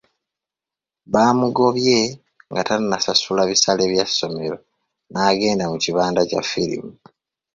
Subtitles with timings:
[1.11, 1.99] Baamugobye
[2.49, 4.57] nga tannasasula bissale bya ssomero
[5.11, 6.91] n'agenda mu kibanda kya firimu.